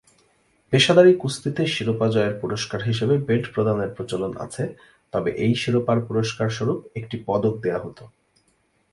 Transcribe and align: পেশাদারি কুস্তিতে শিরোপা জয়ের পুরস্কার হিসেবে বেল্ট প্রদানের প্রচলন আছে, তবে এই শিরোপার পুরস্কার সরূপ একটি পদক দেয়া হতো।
পেশাদারি 0.73 1.13
কুস্তিতে 1.17 1.63
শিরোপা 1.67 2.07
জয়ের 2.13 2.35
পুরস্কার 2.41 2.79
হিসেবে 2.83 3.15
বেল্ট 3.27 3.45
প্রদানের 3.53 3.91
প্রচলন 3.97 4.31
আছে, 4.37 4.63
তবে 5.13 5.29
এই 5.45 5.53
শিরোপার 5.55 5.97
পুরস্কার 6.07 6.47
সরূপ 6.49 6.79
একটি 6.95 7.15
পদক 7.27 7.53
দেয়া 7.63 7.79
হতো। 7.79 8.03